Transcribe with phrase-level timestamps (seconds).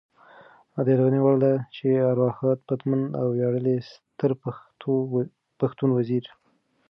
[0.85, 4.31] د یادونې وړ ده چې د ارواښاد پتمن او ویاړلي ستر
[5.59, 6.25] پښتون وزیر